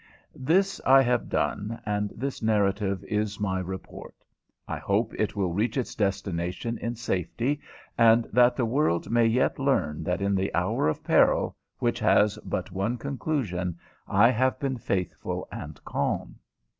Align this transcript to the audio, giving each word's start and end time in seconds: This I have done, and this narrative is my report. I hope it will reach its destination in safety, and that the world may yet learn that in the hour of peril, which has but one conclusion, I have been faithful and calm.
This 0.33 0.81
I 0.83 1.03
have 1.03 1.29
done, 1.29 1.79
and 1.85 2.11
this 2.15 2.41
narrative 2.41 3.03
is 3.03 3.39
my 3.39 3.59
report. 3.59 4.15
I 4.67 4.79
hope 4.79 5.13
it 5.13 5.35
will 5.35 5.51
reach 5.53 5.77
its 5.77 5.93
destination 5.93 6.79
in 6.79 6.95
safety, 6.95 7.59
and 7.99 8.25
that 8.33 8.55
the 8.55 8.65
world 8.65 9.11
may 9.11 9.27
yet 9.27 9.59
learn 9.59 10.03
that 10.05 10.19
in 10.19 10.33
the 10.33 10.51
hour 10.55 10.87
of 10.87 11.03
peril, 11.03 11.55
which 11.77 11.99
has 11.99 12.39
but 12.43 12.71
one 12.71 12.97
conclusion, 12.97 13.77
I 14.07 14.31
have 14.31 14.57
been 14.59 14.77
faithful 14.77 15.47
and 15.51 15.79
calm. 15.85 16.39